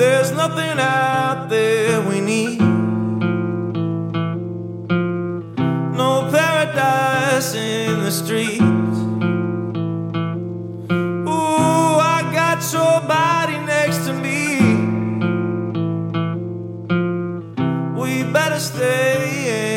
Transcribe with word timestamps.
There's 0.00 0.32
nothing 0.32 0.78
out 0.78 1.50
there 1.50 2.00
we 2.00 2.22
need. 2.22 2.58
No 6.02 6.26
paradise 6.32 7.54
in 7.54 8.02
the 8.04 8.10
streets. 8.10 8.62
Ooh, 11.28 11.98
I 12.16 12.30
got 12.32 12.62
your 12.72 13.02
body 13.06 13.58
next 13.66 14.06
to 14.06 14.14
me. 14.14 14.56
We 18.00 18.22
better 18.32 18.58
stay 18.58 19.64
in. 19.64 19.69